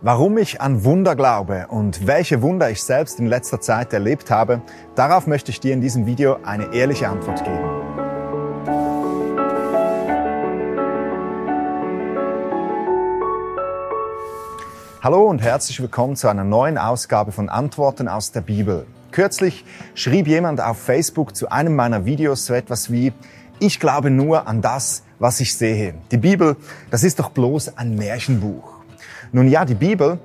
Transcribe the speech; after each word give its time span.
Warum 0.00 0.38
ich 0.38 0.60
an 0.60 0.84
Wunder 0.84 1.16
glaube 1.16 1.66
und 1.70 2.06
welche 2.06 2.40
Wunder 2.40 2.70
ich 2.70 2.84
selbst 2.84 3.18
in 3.18 3.26
letzter 3.26 3.60
Zeit 3.60 3.92
erlebt 3.92 4.30
habe, 4.30 4.62
darauf 4.94 5.26
möchte 5.26 5.50
ich 5.50 5.58
dir 5.58 5.74
in 5.74 5.80
diesem 5.80 6.06
Video 6.06 6.36
eine 6.44 6.72
ehrliche 6.72 7.08
Antwort 7.08 7.42
geben. 7.42 7.58
Hallo 15.02 15.24
und 15.24 15.42
herzlich 15.42 15.80
willkommen 15.80 16.14
zu 16.14 16.28
einer 16.28 16.44
neuen 16.44 16.78
Ausgabe 16.78 17.32
von 17.32 17.48
Antworten 17.48 18.06
aus 18.06 18.30
der 18.30 18.42
Bibel. 18.42 18.86
Kürzlich 19.10 19.64
schrieb 19.96 20.28
jemand 20.28 20.60
auf 20.60 20.78
Facebook 20.78 21.34
zu 21.34 21.50
einem 21.50 21.74
meiner 21.74 22.04
Videos 22.04 22.46
so 22.46 22.54
etwas 22.54 22.92
wie, 22.92 23.12
ich 23.58 23.80
glaube 23.80 24.10
nur 24.10 24.46
an 24.46 24.62
das, 24.62 25.02
was 25.18 25.40
ich 25.40 25.56
sehe. 25.56 25.94
Die 26.12 26.18
Bibel, 26.18 26.54
das 26.92 27.02
ist 27.02 27.18
doch 27.18 27.30
bloß 27.30 27.76
ein 27.76 27.96
Märchenbuch. 27.96 28.77
Nun 29.32 29.48
ja, 29.48 29.64
die 29.64 29.74
Bibel 29.74 30.18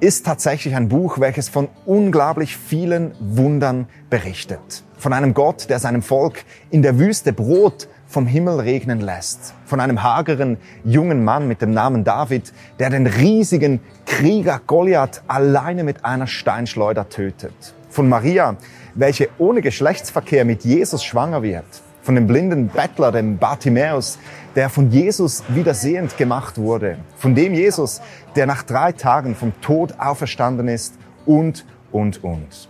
ist 0.00 0.26
tatsächlich 0.26 0.74
ein 0.74 0.88
Buch, 0.88 1.18
welches 1.20 1.48
von 1.48 1.68
unglaublich 1.86 2.56
vielen 2.56 3.12
Wundern 3.20 3.86
berichtet. 4.10 4.82
Von 4.96 5.12
einem 5.12 5.32
Gott, 5.32 5.70
der 5.70 5.78
seinem 5.78 6.02
Volk 6.02 6.44
in 6.70 6.82
der 6.82 6.98
Wüste 6.98 7.32
Brot 7.32 7.88
vom 8.08 8.26
Himmel 8.26 8.60
regnen 8.60 9.00
lässt. 9.00 9.54
Von 9.64 9.80
einem 9.80 10.02
hageren 10.02 10.56
jungen 10.84 11.24
Mann 11.24 11.46
mit 11.46 11.62
dem 11.62 11.72
Namen 11.72 12.02
David, 12.02 12.52
der 12.80 12.90
den 12.90 13.06
riesigen 13.06 13.80
Krieger 14.06 14.60
Goliath 14.66 15.22
alleine 15.28 15.84
mit 15.84 16.04
einer 16.04 16.26
Steinschleuder 16.26 17.08
tötet. 17.08 17.74
Von 17.90 18.08
Maria, 18.08 18.56
welche 18.94 19.28
ohne 19.38 19.62
Geschlechtsverkehr 19.62 20.44
mit 20.44 20.64
Jesus 20.64 21.04
schwanger 21.04 21.42
wird 21.42 21.64
von 22.08 22.14
dem 22.14 22.26
blinden 22.26 22.68
Bettler, 22.68 23.12
dem 23.12 23.36
Bartimäus, 23.36 24.18
der 24.58 24.68
von 24.68 24.90
Jesus 24.90 25.44
wiedersehend 25.50 26.16
gemacht 26.16 26.58
wurde, 26.58 26.98
von 27.16 27.36
dem 27.36 27.54
Jesus, 27.54 28.00
der 28.34 28.44
nach 28.44 28.64
drei 28.64 28.90
Tagen 28.90 29.36
vom 29.36 29.52
Tod 29.60 30.00
auferstanden 30.00 30.66
ist 30.66 30.94
und, 31.26 31.64
und, 31.92 32.24
und. 32.24 32.68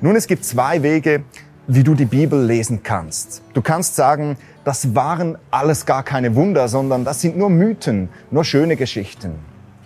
Nun, 0.00 0.14
es 0.14 0.28
gibt 0.28 0.44
zwei 0.44 0.84
Wege, 0.84 1.24
wie 1.66 1.82
du 1.82 1.94
die 1.94 2.04
Bibel 2.04 2.40
lesen 2.46 2.84
kannst. 2.84 3.42
Du 3.54 3.60
kannst 3.60 3.96
sagen, 3.96 4.36
das 4.62 4.94
waren 4.94 5.36
alles 5.50 5.84
gar 5.84 6.04
keine 6.04 6.36
Wunder, 6.36 6.68
sondern 6.68 7.04
das 7.04 7.22
sind 7.22 7.36
nur 7.36 7.50
Mythen, 7.50 8.08
nur 8.30 8.44
schöne 8.44 8.76
Geschichten. 8.76 9.32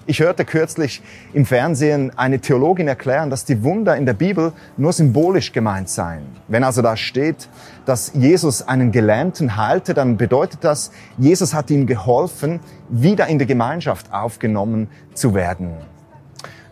Ich 0.06 0.20
hörte 0.20 0.44
kürzlich 0.44 1.02
im 1.34 1.44
Fernsehen 1.44 2.10
eine 2.16 2.40
Theologin 2.40 2.88
erklären, 2.88 3.30
dass 3.30 3.44
die 3.44 3.62
Wunder 3.62 3.96
in 3.96 4.06
der 4.06 4.14
Bibel 4.14 4.52
nur 4.76 4.92
symbolisch 4.92 5.52
gemeint 5.52 5.88
seien. 5.88 6.22
Wenn 6.48 6.64
also 6.64 6.82
da 6.82 6.96
steht, 6.96 7.48
dass 7.84 8.12
Jesus 8.14 8.66
einen 8.66 8.92
Gelähmten 8.92 9.56
heilte, 9.56 9.92
dann 9.94 10.16
bedeutet 10.16 10.64
das, 10.64 10.90
Jesus 11.18 11.54
hat 11.54 11.70
ihm 11.70 11.86
geholfen, 11.86 12.60
wieder 12.88 13.26
in 13.26 13.38
die 13.38 13.46
Gemeinschaft 13.46 14.12
aufgenommen 14.12 14.88
zu 15.14 15.34
werden. 15.34 15.74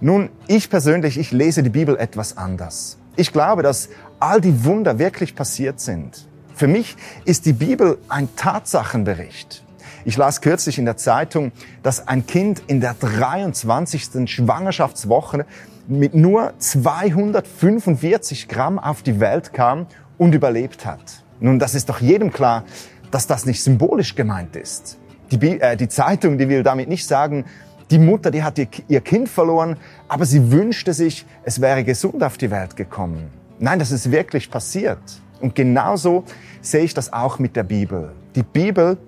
Nun, 0.01 0.31
ich 0.47 0.71
persönlich, 0.71 1.19
ich 1.19 1.31
lese 1.31 1.63
die 1.63 1.71
Bibel 1.71 1.97
etwas 1.97 2.37
anders. 2.37 2.99
Ich 3.17 3.33
glaube, 3.33 3.63
dass 3.63 3.89
all 4.21 4.41
die 4.41 4.65
Wunder 4.65 4.99
wirklich 4.99 5.35
passiert 5.35 5.81
sind. 5.81 6.27
Für 6.55 6.67
mich 6.67 6.97
ist 7.25 7.47
die 7.47 7.53
Bibel 7.53 7.99
ein 8.09 8.29
Tatsachenbericht. 8.37 9.63
Ich 10.05 10.17
las 10.17 10.41
kürzlich 10.41 10.79
in 10.79 10.85
der 10.85 10.97
Zeitung, 10.97 11.53
dass 11.83 12.07
ein 12.07 12.27
Kind 12.27 12.63
in 12.67 12.81
der 12.81 12.95
23. 12.95 14.31
Schwangerschaftswoche 14.31 15.45
mit 15.89 16.15
nur 16.15 16.53
245 16.59 18.49
Gramm 18.49 18.79
auf 18.79 19.03
die 19.03 19.21
Welt 19.21 19.53
kam 19.53 19.87
und 20.19 20.35
überlebt 20.35 20.87
hat. 20.87 21.25
Nun, 21.41 21.59
das 21.59 21.75
ist 21.75 21.89
doch 21.89 22.01
jedem 22.01 22.33
klar, 22.33 22.65
dass 23.11 23.27
das 23.27 23.47
nicht 23.47 23.63
symbolisch 23.63 24.15
gemeint 24.15 24.55
ist. 24.57 24.99
Die, 25.31 25.61
äh, 25.61 25.77
die 25.77 25.89
Zeitung, 25.89 26.39
die 26.39 26.49
will 26.49 26.63
damit 26.63 26.89
nicht 26.89 27.07
sagen, 27.07 27.45
die 27.91 27.99
Mutter, 27.99 28.31
die 28.31 28.43
hat 28.43 28.59
ihr, 28.59 28.69
ihr 28.89 29.01
Kind 29.01 29.29
verloren, 29.29 29.77
aber 30.09 30.27
sie 30.27 30.51
wünschte 30.51 30.93
sich, 30.93 31.25
es 31.45 31.61
wäre 31.61 31.85
gesund 31.85 32.23
auf 32.23 32.37
die 32.37 32.51
Welt 32.51 32.77
gekommen. 32.77 33.31
Nein, 33.59 33.79
das 33.79 33.91
ist 33.91 34.11
wirklich 34.11 34.51
passiert. 34.51 34.99
Und 35.41 35.55
genauso 35.55 36.25
sehe 36.61 36.83
ich 36.83 36.95
das 36.95 37.13
auch 37.13 37.39
mit 37.39 37.57
der 37.57 37.63
Bibel. 37.63 38.13
Die 38.35 38.43
Bibel 38.43 38.99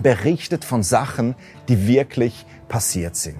berichtet 0.00 0.64
von 0.64 0.82
Sachen, 0.82 1.34
die 1.68 1.86
wirklich 1.86 2.46
passiert 2.68 3.16
sind. 3.16 3.36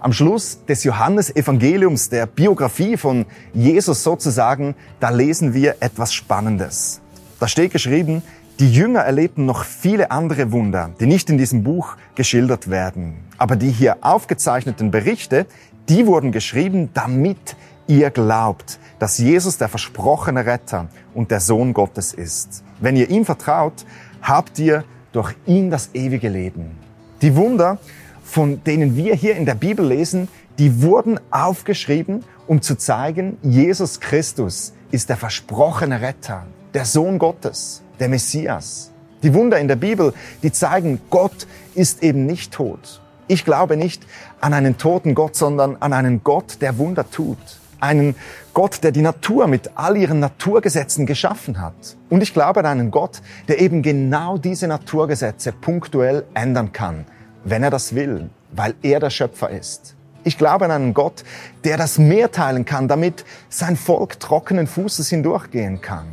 Am 0.00 0.12
Schluss 0.12 0.64
des 0.66 0.82
Johannesevangeliums, 0.84 2.08
der 2.08 2.26
Biografie 2.26 2.96
von 2.96 3.24
Jesus 3.54 4.02
sozusagen, 4.02 4.74
da 4.98 5.10
lesen 5.10 5.54
wir 5.54 5.76
etwas 5.80 6.12
Spannendes. 6.12 7.00
Da 7.38 7.46
steht 7.46 7.72
geschrieben, 7.72 8.22
die 8.58 8.72
Jünger 8.72 9.00
erlebten 9.00 9.46
noch 9.46 9.64
viele 9.64 10.10
andere 10.10 10.52
Wunder, 10.52 10.90
die 11.00 11.06
nicht 11.06 11.30
in 11.30 11.38
diesem 11.38 11.62
Buch 11.62 11.96
geschildert 12.14 12.68
werden. 12.68 13.14
Aber 13.38 13.56
die 13.56 13.70
hier 13.70 13.98
aufgezeichneten 14.02 14.90
Berichte, 14.90 15.46
die 15.88 16.06
wurden 16.06 16.32
geschrieben, 16.32 16.90
damit 16.94 17.56
ihr 17.86 18.10
glaubt, 18.10 18.78
dass 18.98 19.18
Jesus 19.18 19.58
der 19.58 19.68
versprochene 19.68 20.46
Retter 20.46 20.88
und 21.14 21.30
der 21.30 21.40
Sohn 21.40 21.74
Gottes 21.74 22.12
ist. 22.12 22.62
Wenn 22.80 22.96
ihr 22.96 23.10
ihm 23.10 23.24
vertraut, 23.24 23.84
habt 24.20 24.58
ihr 24.58 24.84
durch 25.12 25.34
ihn 25.46 25.70
das 25.70 25.90
ewige 25.94 26.28
Leben. 26.28 26.72
Die 27.20 27.36
Wunder, 27.36 27.78
von 28.24 28.64
denen 28.64 28.96
wir 28.96 29.14
hier 29.14 29.36
in 29.36 29.46
der 29.46 29.54
Bibel 29.54 29.86
lesen, 29.86 30.28
die 30.58 30.82
wurden 30.82 31.20
aufgeschrieben, 31.30 32.24
um 32.46 32.60
zu 32.60 32.76
zeigen, 32.76 33.38
Jesus 33.42 34.00
Christus 34.00 34.72
ist 34.90 35.08
der 35.08 35.16
versprochene 35.16 36.00
Retter, 36.00 36.46
der 36.74 36.84
Sohn 36.84 37.18
Gottes, 37.18 37.82
der 38.00 38.08
Messias. 38.08 38.90
Die 39.22 39.32
Wunder 39.34 39.58
in 39.58 39.68
der 39.68 39.76
Bibel, 39.76 40.12
die 40.42 40.50
zeigen, 40.50 41.00
Gott 41.10 41.46
ist 41.74 42.02
eben 42.02 42.26
nicht 42.26 42.52
tot. 42.52 43.00
Ich 43.28 43.44
glaube 43.44 43.76
nicht 43.76 44.04
an 44.40 44.52
einen 44.52 44.76
toten 44.78 45.14
Gott, 45.14 45.36
sondern 45.36 45.76
an 45.78 45.92
einen 45.92 46.24
Gott, 46.24 46.60
der 46.60 46.76
Wunder 46.78 47.08
tut 47.08 47.38
einen 47.82 48.14
Gott, 48.54 48.84
der 48.84 48.92
die 48.92 49.02
Natur 49.02 49.48
mit 49.48 49.72
all 49.74 49.96
ihren 49.96 50.20
Naturgesetzen 50.20 51.04
geschaffen 51.04 51.60
hat. 51.60 51.96
Und 52.08 52.22
ich 52.22 52.32
glaube 52.32 52.60
an 52.60 52.66
einen 52.66 52.90
Gott, 52.90 53.20
der 53.48 53.60
eben 53.60 53.82
genau 53.82 54.38
diese 54.38 54.68
Naturgesetze 54.68 55.52
punktuell 55.52 56.24
ändern 56.34 56.72
kann, 56.72 57.04
wenn 57.44 57.62
er 57.62 57.70
das 57.70 57.94
will, 57.94 58.30
weil 58.52 58.74
er 58.82 59.00
der 59.00 59.10
Schöpfer 59.10 59.50
ist. 59.50 59.96
Ich 60.24 60.38
glaube 60.38 60.66
an 60.66 60.70
einen 60.70 60.94
Gott, 60.94 61.24
der 61.64 61.76
das 61.76 61.98
Meer 61.98 62.30
teilen 62.30 62.64
kann, 62.64 62.86
damit 62.86 63.24
sein 63.48 63.76
Volk 63.76 64.20
trockenen 64.20 64.68
Fußes 64.68 65.08
hindurchgehen 65.08 65.80
kann. 65.80 66.06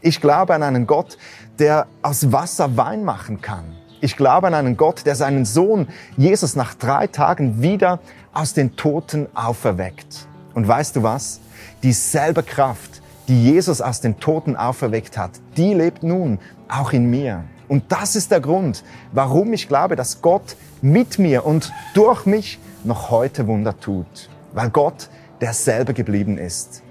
Ich 0.00 0.20
glaube 0.20 0.54
an 0.54 0.62
einen 0.62 0.86
Gott, 0.86 1.18
der 1.58 1.88
aus 2.02 2.30
Wasser 2.30 2.76
Wein 2.76 3.02
machen 3.02 3.40
kann. 3.40 3.64
Ich 4.00 4.16
glaube 4.16 4.46
an 4.46 4.54
einen 4.54 4.76
Gott, 4.76 5.04
der 5.06 5.16
seinen 5.16 5.44
Sohn 5.44 5.88
Jesus 6.16 6.54
nach 6.54 6.74
drei 6.74 7.08
Tagen 7.08 7.62
wieder 7.62 7.98
aus 8.32 8.54
den 8.54 8.76
Toten 8.76 9.26
auferweckt. 9.34 10.28
Und 10.56 10.66
weißt 10.66 10.96
du 10.96 11.02
was? 11.02 11.40
Dieselbe 11.82 12.42
Kraft, 12.42 13.02
die 13.28 13.52
Jesus 13.52 13.82
aus 13.82 14.00
den 14.00 14.18
Toten 14.18 14.56
auferweckt 14.56 15.18
hat, 15.18 15.32
die 15.58 15.74
lebt 15.74 16.02
nun 16.02 16.38
auch 16.66 16.94
in 16.94 17.10
mir. 17.10 17.44
Und 17.68 17.92
das 17.92 18.16
ist 18.16 18.30
der 18.30 18.40
Grund, 18.40 18.82
warum 19.12 19.52
ich 19.52 19.68
glaube, 19.68 19.96
dass 19.96 20.22
Gott 20.22 20.56
mit 20.80 21.18
mir 21.18 21.44
und 21.44 21.74
durch 21.92 22.24
mich 22.24 22.58
noch 22.84 23.10
heute 23.10 23.46
Wunder 23.46 23.78
tut. 23.78 24.30
Weil 24.54 24.70
Gott 24.70 25.10
derselbe 25.42 25.92
geblieben 25.92 26.38
ist. 26.38 26.82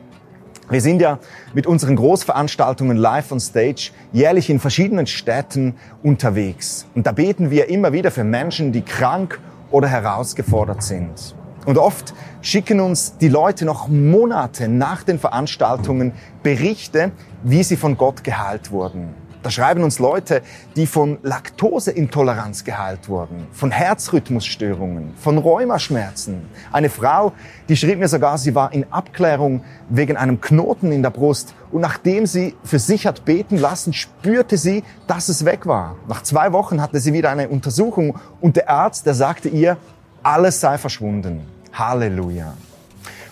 Wir 0.69 0.81
sind 0.81 1.01
ja 1.01 1.17
mit 1.55 1.65
unseren 1.65 1.95
Großveranstaltungen 1.95 2.97
live 2.97 3.31
on 3.31 3.39
stage 3.39 3.89
jährlich 4.13 4.51
in 4.51 4.59
verschiedenen 4.59 5.07
Städten 5.07 5.73
unterwegs. 6.03 6.85
Und 6.93 7.07
da 7.07 7.13
beten 7.13 7.49
wir 7.49 7.67
immer 7.69 7.93
wieder 7.93 8.11
für 8.11 8.23
Menschen, 8.23 8.71
die 8.71 8.83
krank 8.83 9.39
oder 9.71 9.87
herausgefordert 9.87 10.83
sind. 10.83 11.33
Und 11.65 11.77
oft 11.77 12.13
schicken 12.41 12.79
uns 12.79 13.17
die 13.17 13.27
Leute 13.27 13.65
noch 13.65 13.87
Monate 13.87 14.67
nach 14.67 15.03
den 15.03 15.19
Veranstaltungen 15.19 16.13
Berichte, 16.43 17.11
wie 17.43 17.63
sie 17.63 17.75
von 17.75 17.97
Gott 17.97 18.23
geheilt 18.23 18.71
wurden. 18.71 19.25
Da 19.45 19.51
schreiben 19.51 19.83
uns 19.83 19.99
Leute, 19.99 20.41
die 20.75 20.87
von 20.87 21.19
Laktoseintoleranz 21.21 22.63
geheilt 22.63 23.07
wurden, 23.07 23.45
von 23.51 23.69
Herzrhythmusstörungen, 23.69 25.13
von 25.17 25.37
Rheumaschmerzen. 25.37 26.47
Eine 26.71 26.89
Frau, 26.89 27.31
die 27.69 27.77
schrieb 27.77 27.99
mir 27.99 28.07
sogar, 28.07 28.39
sie 28.39 28.55
war 28.55 28.73
in 28.73 28.91
Abklärung 28.91 29.63
wegen 29.87 30.17
einem 30.17 30.41
Knoten 30.41 30.91
in 30.91 31.03
der 31.03 31.11
Brust 31.11 31.53
und 31.71 31.81
nachdem 31.81 32.25
sie 32.25 32.55
für 32.63 32.79
sich 32.79 33.05
hat 33.05 33.23
beten 33.23 33.59
lassen, 33.59 33.93
spürte 33.93 34.57
sie, 34.57 34.83
dass 35.05 35.29
es 35.29 35.45
weg 35.45 35.67
war. 35.67 35.95
Nach 36.07 36.23
zwei 36.23 36.51
Wochen 36.51 36.81
hatte 36.81 36.99
sie 36.99 37.13
wieder 37.13 37.29
eine 37.29 37.47
Untersuchung 37.47 38.17
und 38.41 38.55
der 38.55 38.67
Arzt, 38.67 39.05
der 39.05 39.13
sagte 39.13 39.49
ihr, 39.49 39.77
alles 40.23 40.59
sei 40.59 40.79
verschwunden. 40.79 41.54
Halleluja. 41.77 42.53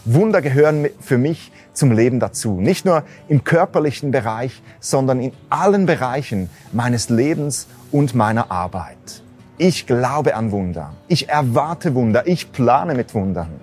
Wunder 0.06 0.42
gehören 0.42 0.90
für 1.00 1.18
mich 1.18 1.52
zum 1.74 1.92
Leben 1.92 2.20
dazu. 2.20 2.60
Nicht 2.60 2.86
nur 2.86 3.04
im 3.30 3.44
körperlichen 3.44 4.12
Bereich, 4.12 4.62
sondern 4.80 5.22
in 5.22 5.32
allen 5.50 5.86
Bereichen 5.86 6.50
meines 6.72 7.10
Lebens 7.10 7.68
und 7.92 8.14
meiner 8.14 8.52
Arbeit. 8.52 9.24
Ich 9.58 9.88
glaube 9.88 10.36
an 10.36 10.52
Wunder. 10.52 10.94
Ich 11.08 11.30
erwarte 11.30 11.96
Wunder. 11.96 12.28
Ich 12.28 12.52
plane 12.52 12.96
mit 12.96 13.14
Wundern. 13.14 13.60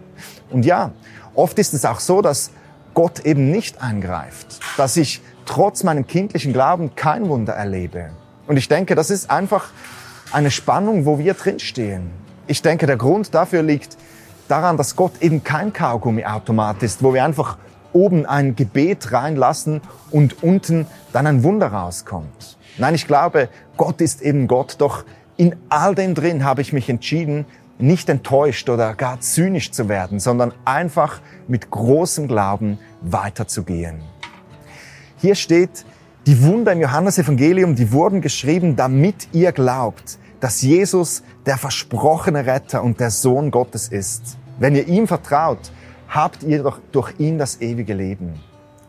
Und 0.51 0.65
ja, 0.65 0.93
oft 1.35 1.59
ist 1.59 1.75
es 1.75 1.85
auch 1.85 2.01
so, 2.01 2.23
dass 2.23 2.51
Gott 2.95 3.21
eben 3.21 3.51
nicht 3.51 3.83
eingreift, 3.83 4.61
dass 4.77 4.97
ich 4.97 5.21
trotz 5.47 5.83
meinem 5.83 6.07
kindlichen 6.07 6.53
Glauben 6.53 6.95
kein 6.95 7.29
Wunder 7.29 7.53
erlebe. 7.53 8.11
Und 8.47 8.57
ich 8.57 8.69
denke, 8.69 8.95
das 8.95 9.11
ist 9.11 9.31
einfach 9.31 9.71
eine 10.33 10.51
Spannung, 10.51 11.07
wo 11.07 11.19
wir 11.19 11.35
drinstehen. 11.35 12.11
Ich 12.47 12.63
denke, 12.63 12.87
der 12.87 12.97
Grund 12.97 13.35
dafür 13.35 13.63
liegt 13.63 13.97
daran, 14.51 14.77
dass 14.77 14.97
Gott 14.97 15.13
eben 15.21 15.45
kein 15.45 15.73
Kaugummiautomat 15.73 16.83
ist, 16.83 17.03
wo 17.03 17.15
wir 17.15 17.25
einfach 17.25 17.59
oben 17.93 18.27
ein 18.27 18.57
Gebet 18.57 19.13
reinlassen 19.13 19.81
und 20.11 20.43
unten 20.43 20.87
dann 21.13 21.27
ein 21.27 21.43
Wunder 21.43 21.69
rauskommt. 21.69 22.59
Nein, 22.79 22.95
ich 22.95 23.07
glaube, 23.07 23.49
Gott 23.77 24.01
ist 24.01 24.23
eben 24.23 24.49
Gott, 24.49 24.77
doch 24.79 25.05
in 25.37 25.57
all 25.69 25.95
dem 25.95 26.15
drin 26.15 26.45
habe 26.45 26.61
ich 26.61 26.73
mich 26.73 26.89
entschieden, 26.89 27.47
nicht 27.79 28.09
enttäuscht 28.09 28.69
oder 28.69 28.95
gar 28.95 29.21
zynisch 29.21 29.73
zu 29.73 29.89
werden, 29.89 30.21
sondern 30.21 30.53
einfach 30.65 31.21
mit 31.49 31.71
großem 31.71 32.29
Glauben 32.29 32.79
weiterzugehen. 33.01 34.03
Hier 35.17 35.35
steht, 35.35 35.85
die 36.27 36.43
Wunder 36.43 36.73
im 36.73 36.81
Johannesevangelium, 36.81 37.75
die 37.75 37.93
wurden 37.93 38.21
geschrieben, 38.21 38.77
damit 38.77 39.29
ihr 39.33 39.53
glaubt, 39.53 40.19
dass 40.41 40.63
Jesus 40.63 41.23
der 41.47 41.57
versprochene 41.57 42.47
Retter 42.47 42.83
und 42.83 43.01
der 43.01 43.11
Sohn 43.11 43.51
Gottes 43.51 43.89
ist. 43.89 44.39
Wenn 44.61 44.77
ihr 44.77 44.87
ihm 44.89 45.09
vertraut, 45.09 45.73
habt 46.07 46.43
ihr 46.43 46.63
doch 46.63 46.81
durch 46.93 47.19
ihn 47.19 47.39
das 47.39 47.63
ewige 47.63 47.95
Leben. 47.95 48.39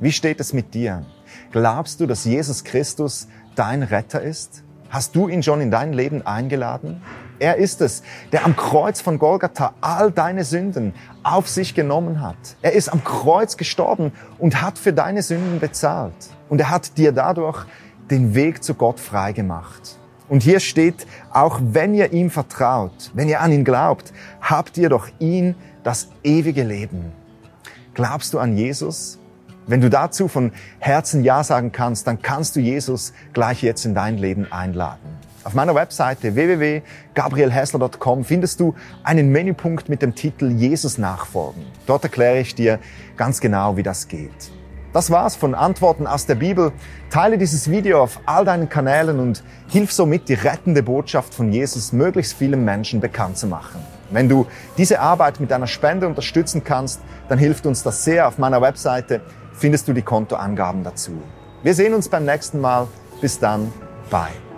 Wie 0.02 0.12
steht 0.12 0.42
es 0.42 0.52
mit 0.52 0.74
dir? 0.74 1.06
Glaubst 1.54 2.02
du, 2.02 2.08
dass 2.08 2.26
Jesus 2.26 2.66
Christus 2.66 3.30
dein 3.56 3.82
Retter 3.82 4.22
ist? 4.22 4.64
Hast 4.90 5.16
du 5.16 5.30
ihn 5.30 5.44
schon 5.44 5.62
in 5.62 5.72
dein 5.72 5.94
Leben 5.94 6.28
eingeladen? 6.28 7.02
Er 7.40 7.56
ist 7.56 7.80
es, 7.80 8.04
der 8.34 8.44
am 8.44 8.58
Kreuz 8.58 9.00
von 9.00 9.18
Golgatha 9.18 9.74
all 9.80 10.12
deine 10.12 10.44
Sünden 10.44 10.94
auf 11.24 11.48
sich 11.48 11.74
genommen 11.74 12.20
hat. 12.20 12.58
Er 12.62 12.74
ist 12.74 12.90
am 12.90 13.06
Kreuz 13.06 13.56
gestorben 13.56 14.12
und 14.40 14.62
hat 14.62 14.78
für 14.78 14.92
deine 14.92 15.22
Sünden 15.22 15.62
bezahlt. 15.62 16.14
Und 16.50 16.60
er 16.60 16.70
hat 16.70 16.98
dir 16.98 17.14
dadurch 17.14 17.66
den 18.10 18.36
Weg 18.36 18.62
zu 18.62 18.74
Gott 18.74 19.00
freigemacht. 19.00 20.01
Und 20.32 20.44
hier 20.44 20.62
steht, 20.62 21.06
auch 21.34 21.60
wenn 21.62 21.94
ihr 21.94 22.14
ihm 22.14 22.30
vertraut, 22.30 23.12
wenn 23.14 23.28
ihr 23.28 23.42
an 23.42 23.52
ihn 23.52 23.66
glaubt, 23.66 24.14
habt 24.40 24.78
ihr 24.78 24.88
doch 24.88 25.10
ihn 25.20 25.56
das 25.84 26.08
ewige 26.24 26.64
Leben. 26.64 27.12
Glaubst 27.94 28.34
du 28.34 28.40
an 28.40 28.56
Jesus? 28.56 29.20
Wenn 29.68 29.82
du 29.82 29.90
dazu 29.90 30.30
von 30.30 30.54
Herzen 30.80 31.26
Ja 31.26 31.44
sagen 31.44 31.74
kannst, 31.74 32.08
dann 32.08 32.22
kannst 32.22 32.56
du 32.56 32.62
Jesus 32.62 33.12
gleich 33.34 33.62
jetzt 33.62 33.84
in 33.86 33.94
dein 33.94 34.18
Leben 34.18 34.50
einladen. 34.50 35.02
Auf 35.44 35.54
meiner 35.54 35.76
Webseite 35.76 36.34
www.gabrielhessler.com 36.34 38.24
findest 38.24 38.62
du 38.62 38.74
einen 39.04 39.34
Menüpunkt 39.34 39.90
mit 39.90 40.02
dem 40.02 40.16
Titel 40.16 40.50
Jesus 40.50 40.98
nachfolgen. 40.98 41.66
Dort 41.88 42.06
erkläre 42.06 42.40
ich 42.40 42.56
dir 42.56 42.80
ganz 43.18 43.42
genau, 43.42 43.76
wie 43.76 43.84
das 43.84 44.08
geht. 44.08 44.61
Das 44.94 45.10
war's 45.10 45.36
von 45.36 45.56
Antworten 45.56 46.06
aus 46.06 46.26
der 46.26 46.36
Bibel. 46.36 46.74
Teile 47.10 47.38
dieses 47.38 47.70
Video 47.70 48.04
auf 48.04 48.20
all 48.26 48.44
deinen 48.44 48.68
Kanälen 48.68 49.20
und 49.20 49.44
hilf 49.70 49.92
somit, 49.92 50.28
die 50.28 50.34
rettende 50.34 50.84
Botschaft 50.84 51.34
von 51.34 51.52
Jesus 51.52 51.94
möglichst 51.94 52.34
vielen 52.34 52.66
Menschen 52.66 53.00
bekannt 53.00 53.38
zu 53.38 53.48
machen. 53.48 53.80
Wenn 54.10 54.28
du 54.28 54.46
diese 54.78 55.00
Arbeit 55.00 55.40
mit 55.40 55.54
einer 55.54 55.68
Spende 55.68 56.08
unterstützen 56.08 56.64
kannst, 56.64 57.00
dann 57.30 57.40
hilft 57.40 57.66
uns 57.66 57.84
das 57.84 58.04
sehr. 58.04 58.28
Auf 58.28 58.38
meiner 58.38 58.62
Webseite 58.62 59.22
findest 59.54 59.88
du 59.88 59.94
die 59.94 60.02
Kontoangaben 60.02 60.84
dazu. 60.84 61.14
Wir 61.64 61.74
sehen 61.74 61.94
uns 61.94 62.10
beim 62.10 62.26
nächsten 62.26 62.60
Mal. 62.60 62.88
Bis 63.22 63.40
dann. 63.40 63.72
Bye. 64.10 64.51